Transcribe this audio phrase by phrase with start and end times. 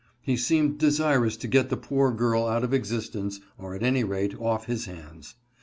[0.23, 4.33] He seemed desirous to get the poor girl out of existence, or at any rate
[4.41, 5.35] off his hands.